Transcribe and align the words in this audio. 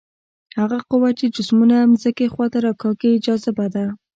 هغه 0.59 0.77
قوه 0.89 1.09
چې 1.19 1.25
جسمونه 1.35 1.75
ځمکې 2.01 2.25
خواته 2.33 2.57
راکاږي 2.65 3.11
جاذبه 3.25 3.65
ده. 3.75 3.85